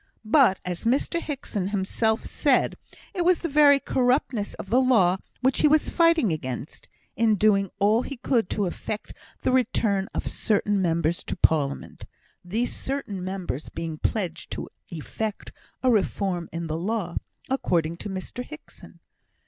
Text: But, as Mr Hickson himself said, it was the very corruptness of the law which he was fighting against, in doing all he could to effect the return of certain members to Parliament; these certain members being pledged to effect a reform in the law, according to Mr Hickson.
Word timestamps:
But, 0.25 0.57
as 0.65 0.83
Mr 0.83 1.21
Hickson 1.21 1.67
himself 1.67 2.25
said, 2.25 2.75
it 3.13 3.23
was 3.23 3.41
the 3.43 3.47
very 3.47 3.79
corruptness 3.79 4.55
of 4.55 4.69
the 4.71 4.81
law 4.81 5.17
which 5.41 5.59
he 5.61 5.67
was 5.67 5.91
fighting 5.91 6.33
against, 6.33 6.89
in 7.15 7.35
doing 7.35 7.69
all 7.77 8.01
he 8.01 8.17
could 8.17 8.49
to 8.49 8.65
effect 8.65 9.13
the 9.43 9.51
return 9.51 10.09
of 10.15 10.27
certain 10.27 10.81
members 10.81 11.23
to 11.25 11.35
Parliament; 11.35 12.05
these 12.43 12.75
certain 12.75 13.23
members 13.23 13.69
being 13.69 13.99
pledged 13.99 14.49
to 14.53 14.69
effect 14.89 15.51
a 15.83 15.91
reform 15.91 16.49
in 16.51 16.65
the 16.65 16.77
law, 16.79 17.17
according 17.47 17.97
to 17.97 18.09
Mr 18.09 18.43
Hickson. 18.43 19.01